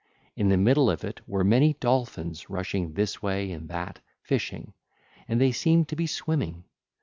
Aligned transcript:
In 0.35 0.49
the 0.49 0.57
middle 0.57 0.89
of 0.89 1.03
it 1.03 1.21
were 1.27 1.43
many 1.43 1.73
dolphins 1.73 2.49
rushing 2.49 2.93
this 2.95 3.21
way 3.21 3.51
and 3.51 3.69
that, 3.69 3.99
fishing: 4.23 4.73
and 5.27 5.39
they 5.39 5.51
seemed 5.51 5.89
to 5.89 5.95
be 5.95 6.07
swimming. 6.07 6.63